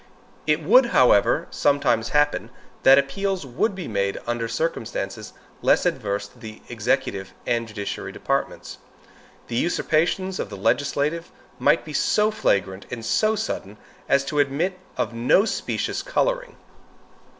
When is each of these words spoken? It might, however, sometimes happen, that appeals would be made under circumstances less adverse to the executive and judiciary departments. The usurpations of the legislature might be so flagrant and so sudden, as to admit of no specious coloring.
It 0.47 0.67
might, 0.67 0.85
however, 0.87 1.45
sometimes 1.51 2.09
happen, 2.09 2.49
that 2.81 2.97
appeals 2.97 3.45
would 3.45 3.75
be 3.75 3.87
made 3.87 4.17
under 4.25 4.47
circumstances 4.47 5.33
less 5.61 5.85
adverse 5.85 6.27
to 6.29 6.39
the 6.39 6.63
executive 6.69 7.35
and 7.45 7.67
judiciary 7.67 8.11
departments. 8.11 8.79
The 9.45 9.57
usurpations 9.57 10.39
of 10.39 10.49
the 10.49 10.57
legislature 10.57 11.25
might 11.59 11.85
be 11.85 11.93
so 11.93 12.31
flagrant 12.31 12.87
and 12.89 13.05
so 13.05 13.35
sudden, 13.35 13.77
as 14.09 14.25
to 14.25 14.39
admit 14.39 14.79
of 14.97 15.13
no 15.13 15.45
specious 15.45 16.01
coloring. 16.01 16.55